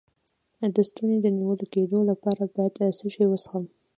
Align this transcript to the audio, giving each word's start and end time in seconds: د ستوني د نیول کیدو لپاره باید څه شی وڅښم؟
د 0.75 0.77
ستوني 0.89 1.17
د 1.21 1.27
نیول 1.37 1.59
کیدو 1.73 1.99
لپاره 2.09 2.43
باید 2.55 2.73
څه 2.97 3.05
شی 3.13 3.25
وڅښم؟ 3.27 3.63